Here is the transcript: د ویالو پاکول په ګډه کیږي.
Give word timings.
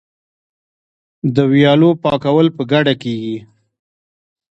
د 1.35 1.37
ویالو 1.51 1.89
پاکول 2.03 2.47
په 2.57 2.63
ګډه 2.71 2.93
کیږي. 3.01 3.37